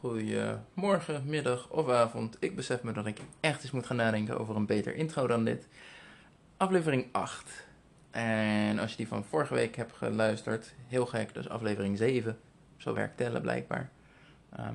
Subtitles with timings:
[0.00, 2.36] goedemorgen, middag of avond.
[2.40, 5.44] Ik besef me dat ik echt eens moet gaan nadenken over een beter intro dan
[5.44, 5.68] dit.
[6.56, 7.66] Aflevering 8.
[8.10, 12.38] En als je die van vorige week hebt geluisterd, heel gek, dus aflevering 7.
[12.76, 13.90] Zo werkt tellen blijkbaar.
[14.56, 14.74] Ehm,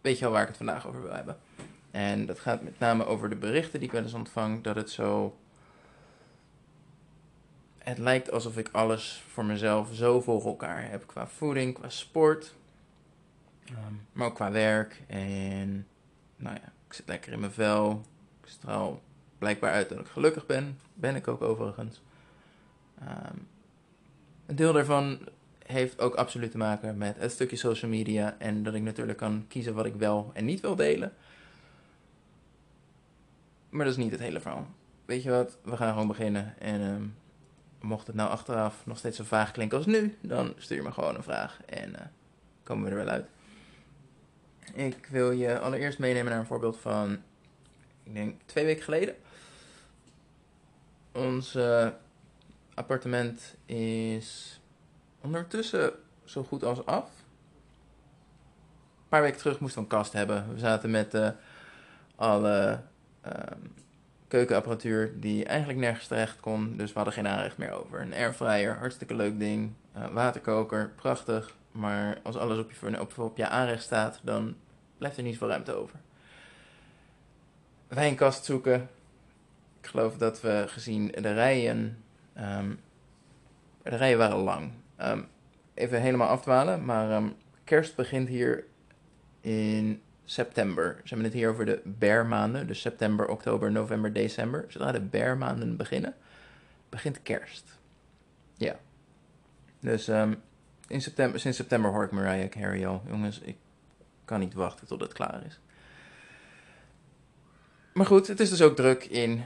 [0.00, 1.36] weet je al waar ik het vandaag over wil hebben.
[1.90, 4.90] En dat gaat met name over de berichten die ik wel eens ontvang, dat het
[4.90, 5.36] zo...
[7.78, 11.06] Het lijkt alsof ik alles voor mezelf zo voor elkaar heb.
[11.06, 12.54] Qua voeding, qua sport,
[13.64, 15.02] Ehm, maar ook qua werk.
[15.06, 15.86] En
[16.36, 18.04] nou ja, ik zit lekker in mijn vel.
[18.42, 19.02] Ik straal
[19.38, 20.78] blijkbaar uit dat ik gelukkig ben.
[20.94, 22.02] Ben ik ook overigens.
[23.00, 23.36] Ehm,
[24.46, 25.18] een deel daarvan
[25.66, 28.36] heeft ook absoluut te maken met het stukje social media.
[28.38, 31.12] En dat ik natuurlijk kan kiezen wat ik wel en niet wil delen.
[33.68, 34.66] Maar dat is niet het hele verhaal.
[35.04, 36.58] Weet je wat, we gaan gewoon beginnen.
[36.58, 37.14] En um,
[37.80, 41.14] mocht het nou achteraf nog steeds zo vaag klinken als nu, dan stuur me gewoon
[41.14, 41.96] een vraag en uh,
[42.62, 43.26] komen we er wel uit.
[44.72, 47.12] Ik wil je allereerst meenemen naar een voorbeeld van,
[48.02, 49.14] ik denk twee weken geleden.
[51.12, 51.58] Ons
[52.74, 54.60] appartement is
[55.20, 55.92] ondertussen
[56.24, 57.04] zo goed als af.
[57.04, 60.52] Een paar weken terug moesten we een kast hebben.
[60.52, 61.28] We zaten met uh,
[62.16, 62.80] alle
[63.26, 63.32] uh,
[64.28, 66.76] keukenapparatuur die eigenlijk nergens terecht kon.
[66.76, 68.00] Dus we hadden geen aanrecht meer over.
[68.00, 69.72] Een airfryer, hartstikke leuk ding.
[69.96, 71.54] Uh, waterkoker, prachtig.
[71.72, 74.56] Maar als alles op je, op, op je aanrecht staat, dan
[75.04, 75.98] blijft er niet veel ruimte over.
[77.88, 78.88] Wij een kast zoeken.
[79.80, 82.02] Ik geloof dat we gezien de rijen.
[82.38, 82.80] Um,
[83.82, 84.70] de rijen waren lang.
[85.00, 85.26] Um,
[85.74, 88.64] even helemaal afdwalen, maar um, kerst begint hier
[89.40, 90.96] in september.
[91.02, 92.66] Ze hebben het hier over de bearmaanden.
[92.66, 94.64] Dus september, oktober, november, december.
[94.68, 96.14] Zodra de bearmaanden beginnen,
[96.88, 97.78] begint kerst.
[98.56, 98.76] Ja.
[99.80, 100.08] Dus
[100.88, 103.02] in september, sinds september hoor ik Mariah Carey al.
[103.06, 103.56] Jongens, ik
[104.24, 105.60] kan niet wachten tot het klaar is.
[107.92, 109.44] Maar goed, het is dus ook druk in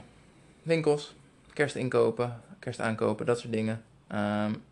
[0.63, 1.15] winkels,
[1.53, 3.83] kerstinkopen, kerstaankopen, dat soort dingen.
[4.11, 4.63] Um,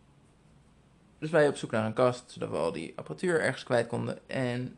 [1.18, 4.18] dus wij op zoek naar een kast, zodat we al die apparatuur ergens kwijt konden.
[4.26, 4.76] En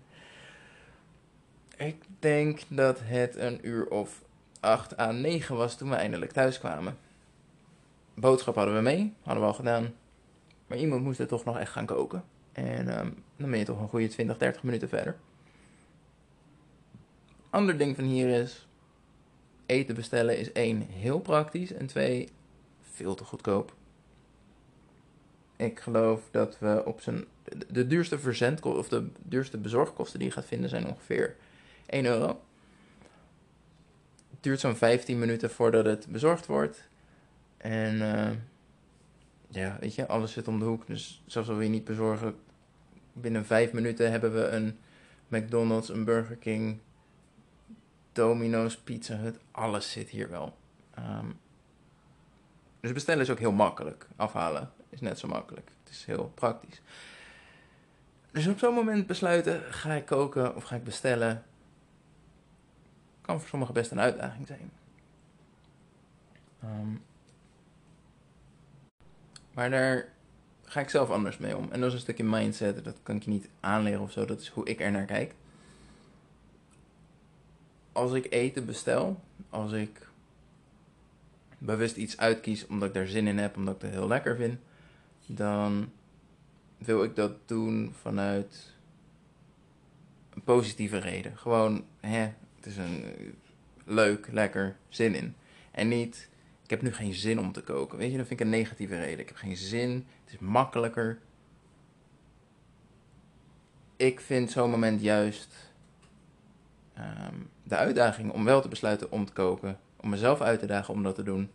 [1.76, 4.22] ik denk dat het een uur of
[4.60, 6.96] 8 à 9 was toen we eindelijk thuis kwamen.
[8.14, 9.94] Boodschap hadden we mee, hadden we al gedaan.
[10.66, 12.24] Maar iemand moest er toch nog echt gaan koken.
[12.52, 15.16] En um, dan ben je toch een goede 20, 30 minuten verder.
[17.50, 18.68] Ander ding van hier is,
[19.66, 21.72] eten bestellen is één, heel praktisch.
[21.72, 22.28] En twee,
[22.80, 23.74] veel te goedkoop.
[25.56, 27.24] Ik geloof dat we op zijn,
[27.68, 31.36] de duurste verzendkosten, of de duurste bezorgkosten die je gaat vinden zijn ongeveer
[31.86, 32.40] 1 euro.
[34.30, 36.88] Het duurt zo'n 15 minuten voordat het bezorgd wordt.
[37.56, 38.30] En uh,
[39.48, 40.86] ja, weet je, alles zit om de hoek.
[40.86, 42.34] Dus zelfs al wil je niet bezorgen,
[43.12, 44.78] binnen 5 minuten hebben we een
[45.28, 46.78] McDonald's, een Burger King,
[48.20, 50.56] Domino's, Pizza Hut, alles zit hier wel.
[50.98, 51.38] Um,
[52.80, 54.06] dus bestellen is ook heel makkelijk.
[54.16, 55.70] Afhalen is net zo makkelijk.
[55.84, 56.80] Het is heel praktisch.
[58.30, 61.44] Dus op zo'n moment besluiten, ga ik koken of ga ik bestellen?
[63.20, 64.70] Kan voor sommigen best een uitdaging zijn.
[66.64, 67.02] Um,
[69.54, 70.08] maar daar
[70.64, 71.68] ga ik zelf anders mee om.
[71.72, 74.24] En dat is een stukje mindset, dat kan ik je niet aanleren of zo.
[74.24, 75.34] Dat is hoe ik er naar kijk.
[77.92, 79.20] Als ik eten bestel,
[79.50, 80.08] als ik
[81.58, 84.58] bewust iets uitkies omdat ik daar zin in heb, omdat ik het heel lekker vind,
[85.26, 85.90] dan
[86.78, 88.74] wil ik dat doen vanuit
[90.34, 91.38] een positieve reden.
[91.38, 93.04] Gewoon, hè, het is een
[93.84, 95.34] leuk, lekker, zin in.
[95.70, 96.28] En niet,
[96.64, 97.98] ik heb nu geen zin om te koken.
[97.98, 99.18] Weet je, dat vind ik een negatieve reden.
[99.18, 101.18] Ik heb geen zin, het is makkelijker.
[103.96, 105.69] Ik vind zo'n moment juist
[107.00, 109.78] um, de uitdaging om wel te besluiten om te koken.
[109.96, 111.50] Om mezelf uit te dagen om dat te doen.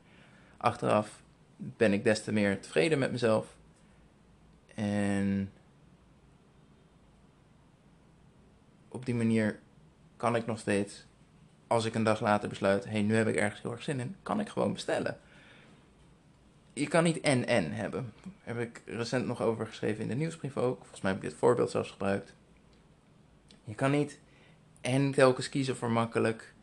[0.58, 1.22] Achteraf
[1.58, 3.56] ben ik des te meer tevreden met mezelf.
[4.76, 5.52] En
[8.88, 9.60] op die manier
[10.18, 11.06] kan ik nog steeds,
[11.68, 14.00] als ik een dag later besluit, hé, hey, nu heb ik ergens heel erg zin
[14.00, 15.18] in, kan ik gewoon bestellen.
[16.74, 18.14] Je kan niet en-en hebben.
[18.24, 20.78] Daar heb ik recent nog over geschreven in de nieuwsbrief ook.
[20.80, 22.34] Volgens mij heb ik dit voorbeeld zelfs gebruikt.
[23.64, 24.20] Je kan niet
[24.86, 26.54] en telkens kiezen voor makkelijk.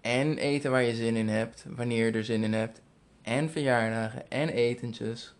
[0.00, 2.80] En eten waar je zin in hebt, wanneer je er zin in hebt.
[3.22, 5.34] En verjaardagen en etentjes.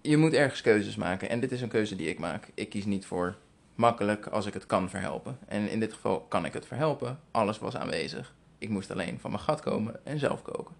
[0.00, 1.28] Je moet ergens keuzes maken.
[1.28, 2.48] En dit is een keuze die ik maak.
[2.54, 3.36] Ik kies niet voor
[3.74, 5.38] makkelijk als ik het kan verhelpen.
[5.46, 7.20] En in dit geval kan ik het verhelpen.
[7.30, 8.34] Alles was aanwezig.
[8.58, 10.74] Ik moest alleen van mijn gat komen en zelf koken.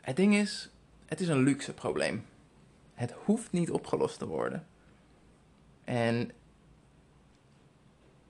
[0.00, 0.70] Het ding is,
[1.06, 2.24] het is een luxe probleem.
[2.94, 4.66] Het hoeft niet opgelost te worden.
[5.84, 6.30] En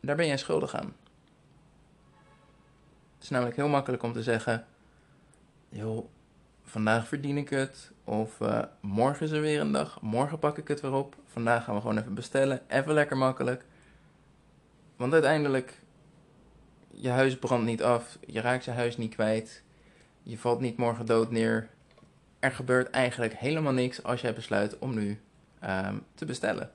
[0.01, 0.95] daar ben jij schuldig aan.
[3.15, 4.67] Het is namelijk heel makkelijk om te zeggen:
[5.69, 6.09] joh,
[6.63, 7.91] vandaag verdien ik het.
[8.05, 10.01] Of uh, morgen is er weer een dag.
[10.01, 11.17] Morgen pak ik het weer op.
[11.25, 12.61] Vandaag gaan we gewoon even bestellen.
[12.69, 13.65] Even lekker makkelijk.
[14.97, 15.81] Want uiteindelijk,
[16.91, 18.19] je huis brandt niet af.
[18.27, 19.63] Je raakt je huis niet kwijt.
[20.23, 21.69] Je valt niet morgen dood neer.
[22.39, 25.21] Er gebeurt eigenlijk helemaal niks als jij besluit om nu
[25.65, 26.71] um, te bestellen.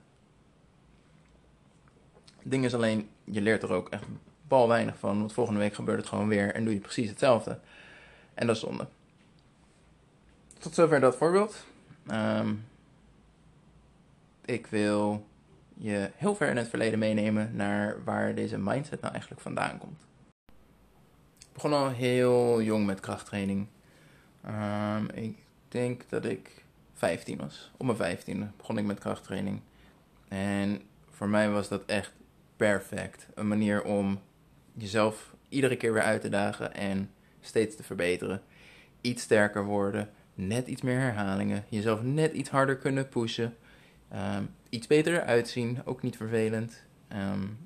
[2.41, 4.03] Het ding is alleen, je leert er ook echt
[4.47, 5.19] bal weinig van.
[5.19, 7.59] Want volgende week gebeurt het gewoon weer en doe je precies hetzelfde.
[8.33, 8.87] En dat is zonde.
[10.57, 11.65] Tot zover dat voorbeeld.
[12.11, 12.65] Um,
[14.45, 15.27] ik wil
[15.73, 20.01] je heel ver in het verleden meenemen naar waar deze mindset nou eigenlijk vandaan komt.
[21.39, 23.67] Ik begon al heel jong met krachttraining.
[24.45, 27.71] Um, ik denk dat ik 15 was.
[27.77, 29.61] Op mijn 15 begon ik met krachttraining.
[30.27, 32.11] En voor mij was dat echt
[32.67, 33.27] perfect.
[33.33, 34.21] Een manier om
[34.73, 37.09] jezelf iedere keer weer uit te dagen en
[37.39, 38.41] steeds te verbeteren.
[39.01, 43.55] Iets sterker worden, net iets meer herhalingen, jezelf net iets harder kunnen pushen.
[44.13, 46.83] Um, iets beter eruit zien, ook niet vervelend.
[47.13, 47.57] Um,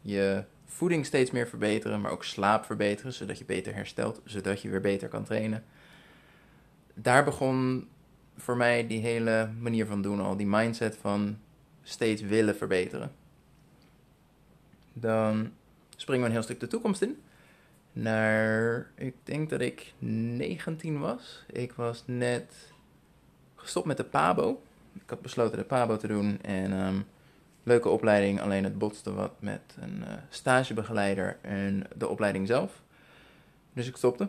[0.00, 4.68] je voeding steeds meer verbeteren, maar ook slaap verbeteren, zodat je beter herstelt, zodat je
[4.68, 5.64] weer beter kan trainen.
[6.94, 7.88] Daar begon
[8.36, 11.38] voor mij die hele manier van doen al, die mindset van
[11.82, 13.20] steeds willen verbeteren.
[14.92, 15.52] Dan
[15.96, 17.22] springen we een heel stuk de toekomst in.
[17.92, 21.44] Naar, ik denk dat ik 19 was.
[21.50, 22.72] Ik was net
[23.54, 24.62] gestopt met de PABO.
[24.94, 27.06] Ik had besloten de PABO te doen en um,
[27.62, 28.40] leuke opleiding.
[28.40, 32.82] Alleen het botste wat met een uh, stagebegeleider en de opleiding zelf.
[33.72, 34.28] Dus ik stopte.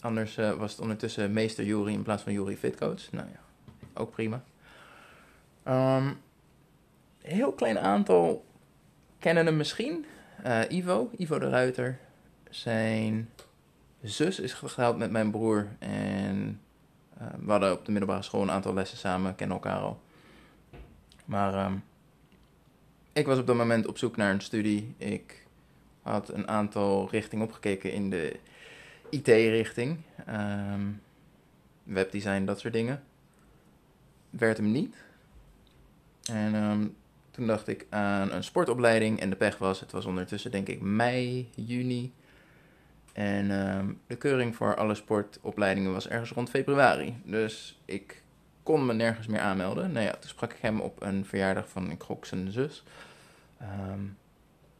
[0.00, 3.12] Anders uh, was het ondertussen meester Jury in plaats van Jury Fitcoach.
[3.12, 3.40] Nou ja,
[3.94, 4.44] ook prima.
[5.68, 6.20] Um,
[7.22, 8.44] heel klein aantal
[9.24, 10.04] kennen hem misschien.
[10.46, 11.98] Uh, Ivo, Ivo de Ruiter.
[12.50, 13.30] Zijn
[14.02, 15.68] zus is getrouwd met mijn broer.
[15.78, 16.60] En
[17.20, 20.00] uh, we hadden op de middelbare school een aantal lessen samen, kennen elkaar al.
[21.24, 21.84] Maar um,
[23.12, 24.94] ik was op dat moment op zoek naar een studie.
[24.96, 25.46] Ik
[26.02, 28.36] had een aantal richtingen opgekeken in de
[29.10, 29.98] IT-richting.
[30.28, 31.02] Um,
[31.82, 33.02] webdesign, dat soort dingen.
[34.30, 34.96] Werd hem niet.
[36.30, 36.96] En um,
[37.34, 40.80] toen dacht ik aan een sportopleiding en de pech was, het was ondertussen denk ik
[40.80, 42.12] mei, juni.
[43.12, 47.16] En um, de keuring voor alle sportopleidingen was ergens rond februari.
[47.24, 48.22] Dus ik
[48.62, 49.92] kon me nergens meer aanmelden.
[49.92, 52.82] Nou ja, toen sprak ik hem op een verjaardag van, ik gok zijn zus.
[53.62, 54.16] Um,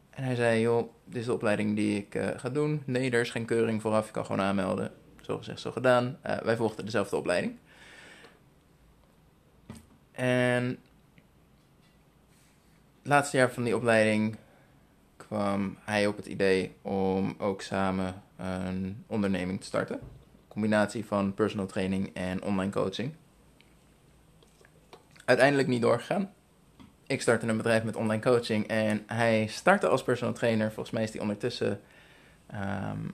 [0.09, 2.81] en hij zei, joh, dit is de opleiding die ik uh, ga doen.
[2.85, 4.91] Nee, er is geen keuring vooraf, je kan gewoon aanmelden.
[5.21, 6.17] Zo gezegd, zo gedaan.
[6.25, 7.55] Uh, wij volgden dezelfde opleiding.
[10.11, 10.77] En
[13.07, 14.37] laatste jaar van die opleiding
[15.17, 19.95] kwam hij op het idee om ook samen een onderneming te starten.
[19.95, 23.13] Een combinatie van personal training en online coaching.
[25.25, 26.33] Uiteindelijk niet doorgegaan.
[27.07, 30.71] Ik startte een bedrijf met online coaching en hij startte als personal trainer.
[30.71, 31.81] Volgens mij is hij ondertussen
[32.53, 33.11] um,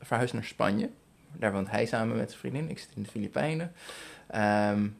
[0.00, 0.90] verhuisd naar Spanje.
[1.32, 2.70] Daar woont hij samen met zijn vriendin.
[2.70, 3.72] Ik zit in de Filipijnen.
[4.70, 4.96] Um,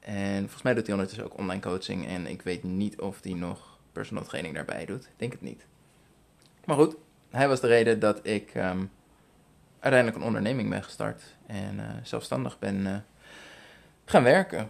[0.00, 2.06] en volgens mij doet hij ondertussen ook online coaching.
[2.06, 5.04] En ik weet niet of hij nog personal training daarbij doet.
[5.04, 5.66] Ik denk het niet.
[6.64, 6.96] Maar goed,
[7.30, 8.90] hij was de reden dat ik um,
[9.80, 11.22] uiteindelijk een onderneming ben gestart.
[11.46, 12.96] En uh, zelfstandig ben uh,
[14.04, 14.68] gaan werken.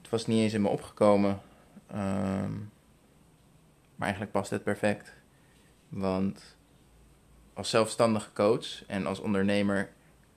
[0.00, 1.40] Het was niet eens in me opgekomen.
[1.94, 2.72] Um,
[3.94, 5.12] maar eigenlijk past het perfect.
[5.88, 6.56] Want
[7.54, 9.90] als zelfstandige coach en als ondernemer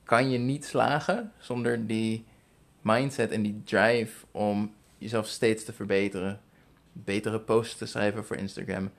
[0.04, 2.26] kan je niet slagen zonder die
[2.88, 6.42] mindset en die drive om jezelf steeds te verbeteren.
[6.92, 8.92] Betere posts te schrijven voor Instagram.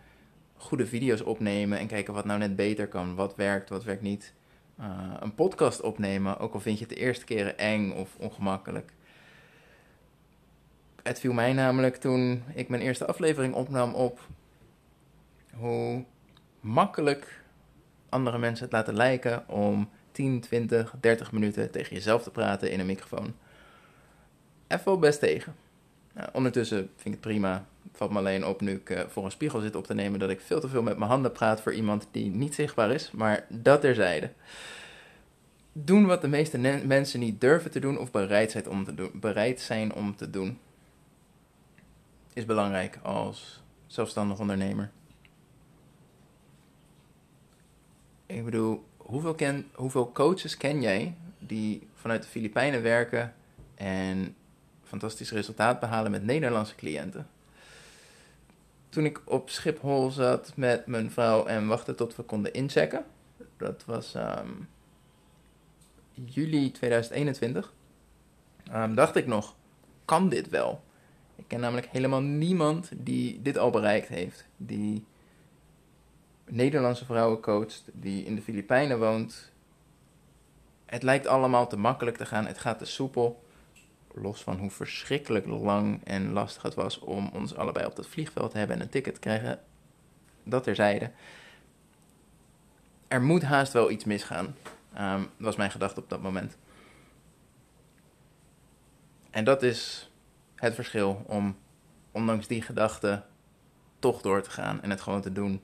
[0.56, 3.14] Goede video's opnemen en kijken wat nou net beter kan.
[3.14, 4.34] Wat werkt, wat werkt niet.
[4.80, 8.92] Uh, een podcast opnemen, ook al vind je het de eerste keren eng of ongemakkelijk.
[11.02, 14.20] Het viel mij namelijk toen ik mijn eerste aflevering opnam op
[15.54, 16.04] hoe
[16.60, 17.42] makkelijk
[18.08, 22.80] andere mensen het laten lijken om 10, 20, 30 minuten tegen jezelf te praten in
[22.80, 23.34] een microfoon
[24.68, 25.54] even best tegen.
[26.14, 27.66] Nou, ondertussen vind ik het prima.
[27.92, 30.30] Valt me alleen op nu ik uh, voor een spiegel zit op te nemen dat
[30.30, 33.10] ik veel te veel met mijn handen praat voor iemand die niet zichtbaar is.
[33.10, 34.30] Maar dat terzijde.
[35.72, 39.10] Doen wat de meeste mensen niet durven te doen of bereid zijn om te doen,
[39.14, 40.58] bereid zijn om te doen.
[42.32, 44.90] Is belangrijk als zelfstandig ondernemer.
[48.26, 53.34] Ik bedoel, hoeveel, hoeveel coaches ken jij die vanuit de Filipijnen werken
[53.74, 54.36] en
[54.88, 57.28] fantastisch resultaat behalen met Nederlandse cliënten.
[58.88, 63.04] toen ik op Schiphol zat met mijn vrouw en wachtte tot we konden inchecken.
[63.56, 64.50] Dat was ehm,
[66.12, 67.72] juli 2021.
[68.70, 69.54] Ehm, dacht ik nog,
[70.04, 70.82] kan dit wel?
[71.36, 74.44] Ik ken namelijk helemaal niemand die dit al bereikt heeft.
[74.56, 75.04] Die
[76.44, 79.52] Nederlandse vrouwen coacht, die in de Filipijnen woont.
[80.86, 83.42] Het lijkt allemaal te makkelijk te gaan, het gaat te soepel.
[84.20, 88.50] Los van hoe verschrikkelijk lang en lastig het was om ons allebei op dat vliegveld
[88.50, 89.60] te hebben en een ticket te krijgen.
[90.42, 91.10] Dat terzijde.
[93.08, 94.54] Er moet haast wel iets misgaan,
[95.00, 96.56] um, was mijn gedachte op dat moment.
[99.30, 100.10] En dat is
[100.54, 101.56] het verschil om,
[102.10, 103.22] ondanks die gedachte,
[103.98, 105.60] toch door te gaan en het gewoon te doen.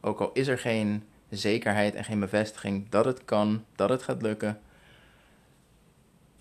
[0.00, 4.22] Ook al is er geen zekerheid en geen bevestiging dat het kan, dat het gaat
[4.22, 4.60] lukken.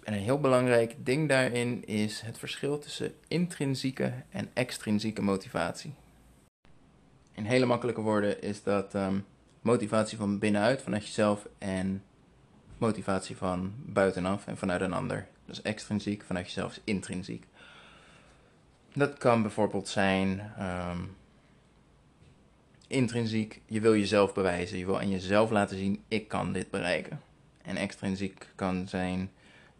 [0.07, 5.93] En een heel belangrijk ding daarin is het verschil tussen intrinsieke en extrinsieke motivatie.
[7.31, 9.25] In hele makkelijke woorden is dat um,
[9.61, 12.03] motivatie van binnenuit, vanuit jezelf, en
[12.77, 15.27] motivatie van buitenaf en vanuit een ander.
[15.45, 17.45] Dus extrinsiek, vanuit jezelf is intrinsiek.
[18.93, 21.15] Dat kan bijvoorbeeld zijn um,
[22.87, 24.77] intrinsiek, je wil jezelf bewijzen.
[24.77, 27.21] Je wil aan jezelf laten zien, ik kan dit bereiken.
[27.61, 29.31] En extrinsiek kan zijn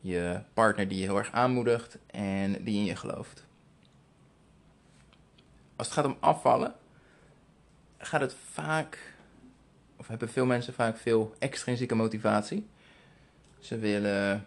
[0.01, 3.45] je partner die je heel erg aanmoedigt en die in je gelooft.
[5.75, 6.73] Als het gaat om afvallen,
[7.97, 9.13] gaat het vaak,
[9.95, 12.67] of hebben veel mensen vaak veel extrinsieke motivatie.
[13.59, 14.45] Ze willen,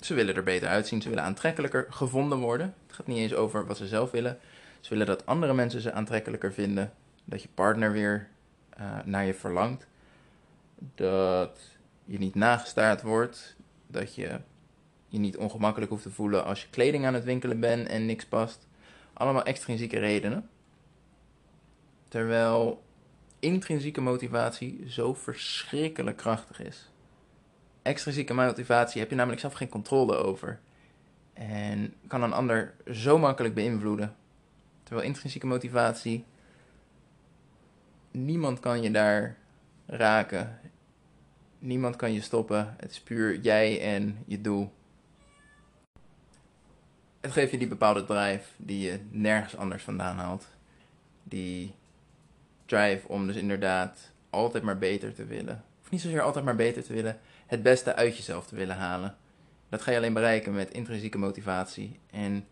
[0.00, 2.74] ze willen er beter uitzien, ze willen aantrekkelijker gevonden worden.
[2.86, 4.38] Het gaat niet eens over wat ze zelf willen.
[4.80, 6.92] Ze willen dat andere mensen ze aantrekkelijker vinden
[7.24, 8.28] dat je partner weer
[8.80, 9.86] uh, naar je verlangt.
[10.94, 11.60] Dat
[12.04, 13.56] je niet nagestaard wordt.
[13.88, 14.40] Dat je
[15.08, 18.26] je niet ongemakkelijk hoeft te voelen als je kleding aan het winkelen bent en niks
[18.26, 18.66] past.
[19.12, 20.48] Allemaal extrinsieke redenen.
[22.08, 22.82] Terwijl
[23.38, 26.90] intrinsieke motivatie zo verschrikkelijk krachtig is.
[27.82, 30.60] Extrinsieke motivatie heb je namelijk zelf geen controle over.
[31.32, 34.16] En kan een ander zo makkelijk beïnvloeden.
[34.82, 36.24] Terwijl intrinsieke motivatie
[38.10, 39.36] niemand kan je daar
[39.86, 40.58] raken.
[41.58, 42.74] Niemand kan je stoppen.
[42.78, 44.72] Het is puur jij en je doel.
[47.20, 50.46] Het geeft je die bepaalde drive die je nergens anders vandaan haalt.
[51.22, 51.74] Die
[52.66, 55.64] drive om dus inderdaad altijd maar beter te willen.
[55.82, 59.16] Of niet zozeer altijd maar beter te willen, het beste uit jezelf te willen halen.
[59.68, 61.98] Dat ga je alleen bereiken met intrinsieke motivatie.
[62.10, 62.46] En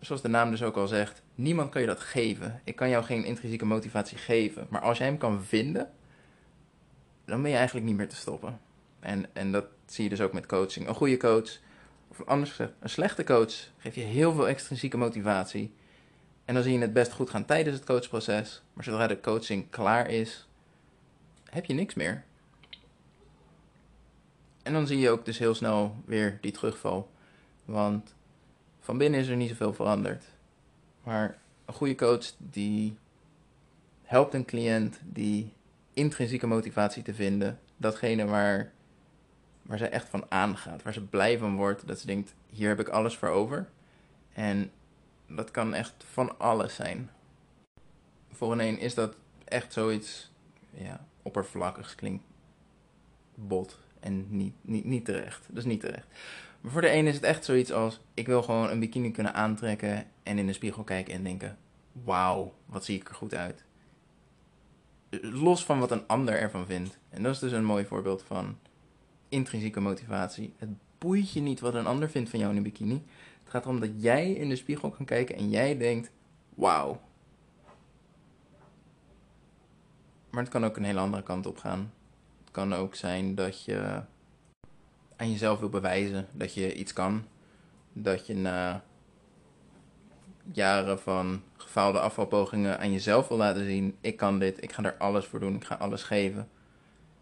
[0.00, 2.60] zoals de naam dus ook al zegt, niemand kan je dat geven.
[2.64, 4.66] Ik kan jou geen intrinsieke motivatie geven.
[4.70, 5.90] Maar als jij hem kan vinden,
[7.32, 8.60] dan ben je eigenlijk niet meer te stoppen.
[9.00, 10.88] En, en dat zie je dus ook met coaching.
[10.88, 11.58] Een goede coach,
[12.08, 15.74] of anders gezegd, een slechte coach, geeft je heel veel extrinsieke motivatie.
[16.44, 18.62] En dan zie je het best goed gaan tijdens het coachproces.
[18.72, 20.48] Maar zodra de coaching klaar is,
[21.50, 22.24] heb je niks meer.
[24.62, 27.10] En dan zie je ook dus heel snel weer die terugval.
[27.64, 28.14] Want
[28.80, 30.24] van binnen is er niet zoveel veranderd.
[31.02, 32.96] Maar een goede coach die
[34.02, 35.52] helpt een cliënt die
[35.92, 37.58] intrinsieke motivatie te vinden.
[37.76, 38.72] Datgene waar,
[39.62, 41.86] waar ze echt van aangaat, waar ze blij van wordt.
[41.86, 43.68] Dat ze denkt, hier heb ik alles voor over.
[44.32, 44.70] En
[45.26, 47.10] dat kan echt van alles zijn.
[48.30, 50.32] Voor een een is dat echt zoiets
[50.70, 52.24] ja, oppervlakkigs, klinkt
[53.34, 55.48] bot en niet, niet, niet terecht.
[55.54, 56.06] Is niet terecht.
[56.60, 59.34] Maar voor de een is het echt zoiets als: ik wil gewoon een bikini kunnen
[59.34, 61.58] aantrekken en in de spiegel kijken en denken:
[61.92, 63.64] wauw, wat zie ik er goed uit.
[65.20, 66.98] Los van wat een ander ervan vindt.
[67.08, 68.58] En dat is dus een mooi voorbeeld van
[69.28, 70.54] intrinsieke motivatie.
[70.56, 73.02] Het boeit je niet wat een ander vindt van jou in een bikini.
[73.42, 76.10] Het gaat erom dat jij in de spiegel kan kijken en jij denkt:
[76.54, 77.00] wauw.
[80.30, 81.92] Maar het kan ook een hele andere kant op gaan.
[82.40, 84.02] Het kan ook zijn dat je
[85.16, 87.24] aan jezelf wil bewijzen dat je iets kan.
[87.92, 88.84] Dat je na
[90.56, 94.96] jaren van gefaalde afvalpogingen aan jezelf wil laten zien: ik kan dit, ik ga er
[94.96, 96.48] alles voor doen, ik ga alles geven.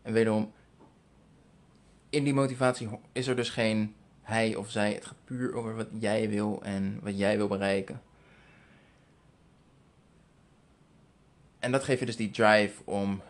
[0.02, 0.52] En wederom,
[2.10, 4.92] in die motivatie is er dus geen hij of zij.
[4.92, 8.02] Het gaat puur over wat jij wil en wat jij wil bereiken.
[11.58, 13.20] En dat geeft je dus die drive om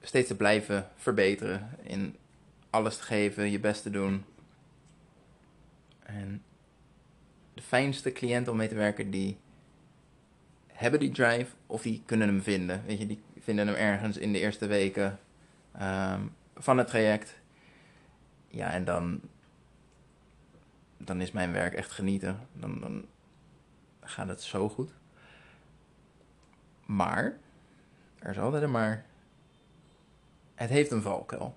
[0.00, 2.16] steeds te blijven verbeteren in
[2.70, 4.24] alles te geven, je best te doen.
[6.02, 6.42] En
[7.54, 9.38] de fijnste cliënten om mee te werken, die
[10.66, 12.82] hebben die drive of die kunnen hem vinden.
[12.86, 15.18] Weet je, die vinden hem ergens in de eerste weken
[15.82, 17.40] um, van het traject.
[18.48, 19.20] Ja, en dan,
[20.96, 22.48] dan is mijn werk echt genieten.
[22.52, 23.04] Dan, dan
[24.00, 24.90] gaat het zo goed.
[26.86, 27.38] Maar,
[28.18, 29.04] er is altijd een maar,
[30.54, 31.56] het heeft een valkuil.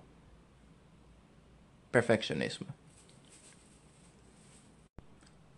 [1.90, 2.66] Perfectionisme.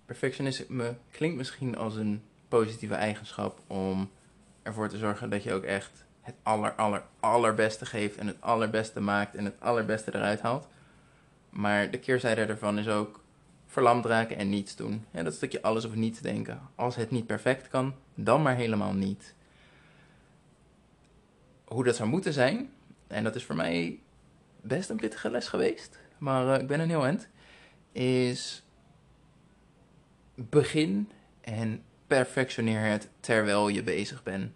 [0.08, 4.10] Perfectionisme klinkt misschien als een positieve eigenschap om
[4.62, 9.00] ervoor te zorgen dat je ook echt het aller, aller, allerbeste geeft en het allerbeste
[9.00, 10.68] maakt en het allerbeste eruit haalt.
[11.50, 13.20] Maar de keerzijde ervan is ook
[13.66, 15.04] verlamd raken en niets doen.
[15.10, 16.60] Ja, dat stukje alles of niets denken.
[16.74, 19.34] Als het niet perfect kan, dan maar helemaal niet.
[21.64, 22.72] Hoe dat zou moeten zijn,
[23.06, 24.00] en dat is voor mij
[24.60, 27.28] best een pittige les geweest, maar uh, ik ben een heel eind,
[27.92, 28.62] is
[30.38, 34.52] begin en perfectioneer het terwijl je bezig bent.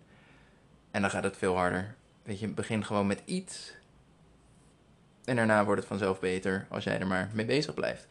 [0.90, 1.94] En dan gaat het veel harder.
[2.22, 3.74] Weet je, begin gewoon met iets.
[5.24, 8.06] En daarna wordt het vanzelf beter als jij er maar mee bezig blijft.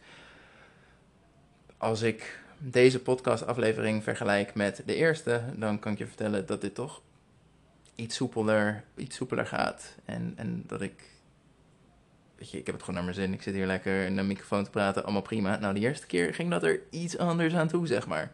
[1.76, 6.74] Als ik deze podcastaflevering vergelijk met de eerste, dan kan ik je vertellen dat dit
[6.74, 7.02] toch
[7.94, 9.94] iets soepeler, iets soepeler gaat.
[10.04, 11.10] En, en dat ik.
[12.50, 13.32] Ik heb het gewoon naar mijn zin.
[13.32, 15.58] Ik zit hier lekker in de microfoon te praten, allemaal prima.
[15.58, 18.32] Nou, de eerste keer ging dat er iets anders aan toe, zeg maar.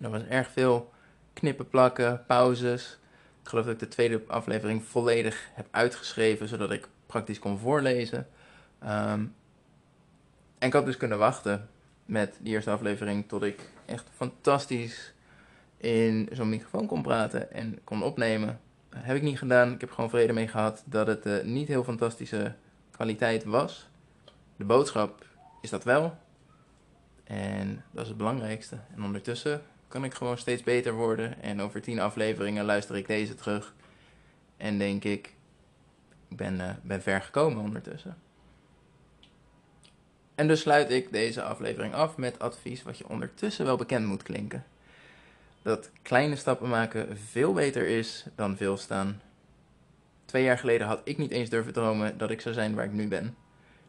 [0.00, 0.92] Er was erg veel
[1.32, 2.98] knippen, plakken, pauzes.
[3.42, 8.28] Ik geloof dat ik de tweede aflevering volledig heb uitgeschreven, zodat ik praktisch kon voorlezen.
[8.82, 9.34] Um,
[10.58, 11.68] en ik had dus kunnen wachten
[12.04, 15.12] met die eerste aflevering tot ik echt fantastisch
[15.76, 18.60] in zo'n microfoon kon praten en kon opnemen.
[18.94, 19.72] Heb ik niet gedaan.
[19.72, 22.54] Ik heb gewoon vrede mee gehad dat het uh, niet heel fantastische
[22.90, 23.88] kwaliteit was.
[24.56, 25.26] De boodschap
[25.60, 26.18] is dat wel.
[27.24, 28.76] En dat is het belangrijkste.
[28.94, 31.42] En ondertussen kan ik gewoon steeds beter worden.
[31.42, 33.74] En over tien afleveringen luister ik deze terug.
[34.56, 35.34] En denk ik,
[36.28, 38.16] ik ben, uh, ben ver gekomen ondertussen.
[40.34, 44.22] En dus sluit ik deze aflevering af met advies wat je ondertussen wel bekend moet
[44.22, 44.64] klinken.
[45.62, 49.20] Dat kleine stappen maken veel beter is dan veel staan.
[50.24, 52.92] Twee jaar geleden had ik niet eens durven dromen dat ik zou zijn waar ik
[52.92, 53.36] nu ben.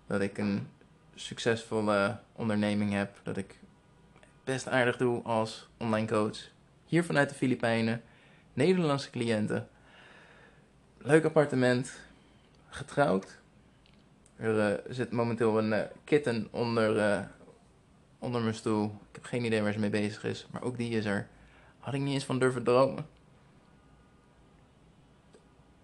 [0.07, 0.67] Dat ik een
[1.15, 3.19] succesvolle onderneming heb.
[3.23, 3.59] Dat ik
[4.43, 6.37] best aardig doe als online coach.
[6.85, 8.01] Hier vanuit de Filipijnen.
[8.53, 9.67] Nederlandse cliënten.
[10.97, 11.91] Leuk appartement.
[12.69, 13.37] Getrouwd.
[14.35, 17.19] Er uh, zit momenteel een uh, kitten onder, uh,
[18.19, 18.85] onder mijn stoel.
[18.85, 20.47] Ik heb geen idee waar ze mee bezig is.
[20.51, 21.27] Maar ook die is er.
[21.83, 23.05] Had ik niet eens van durven dromen.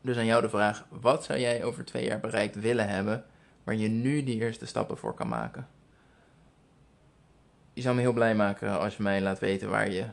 [0.01, 3.25] Dus aan jou de vraag: wat zou jij over twee jaar bereikt willen hebben,
[3.63, 5.67] waar je nu die eerste stappen voor kan maken?
[7.73, 10.05] Je zou me heel blij maken als je mij laat weten waar je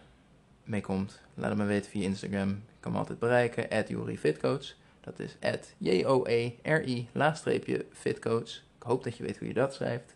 [0.64, 1.20] mee komt.
[1.34, 2.48] Laat het me weten via Instagram.
[2.48, 4.74] Je kan me altijd bereiken, at.
[5.00, 8.50] Dat is at J-O-E-R-I laagstreepje fitcoach.
[8.76, 10.14] Ik hoop dat je weet hoe je dat schrijft.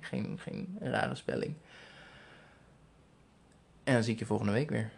[0.00, 1.54] Geen, geen rare spelling.
[3.84, 4.90] En dan zie ik je volgende week weer.